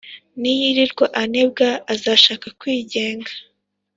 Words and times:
niyirirwa 0.39 1.05
anebwa, 1.21 1.69
azashaka 1.93 2.47
kwigenga. 2.59 3.31